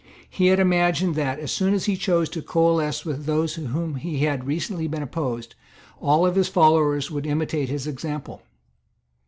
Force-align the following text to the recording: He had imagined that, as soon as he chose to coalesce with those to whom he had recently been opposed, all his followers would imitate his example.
He 0.31 0.47
had 0.47 0.59
imagined 0.59 1.13
that, 1.13 1.37
as 1.37 1.51
soon 1.51 1.75
as 1.75 1.85
he 1.85 1.95
chose 1.95 2.27
to 2.29 2.41
coalesce 2.41 3.05
with 3.05 3.27
those 3.27 3.53
to 3.53 3.67
whom 3.67 3.97
he 3.97 4.23
had 4.25 4.47
recently 4.47 4.87
been 4.87 5.03
opposed, 5.03 5.53
all 5.99 6.25
his 6.25 6.47
followers 6.47 7.11
would 7.11 7.27
imitate 7.27 7.69
his 7.69 7.85
example. 7.85 8.41